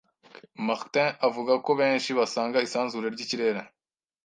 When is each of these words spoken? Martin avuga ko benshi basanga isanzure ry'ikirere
Martin 0.67 1.09
avuga 1.27 1.53
ko 1.65 1.71
benshi 1.81 2.09
basanga 2.19 2.63
isanzure 2.67 3.07
ry'ikirere 3.15 3.61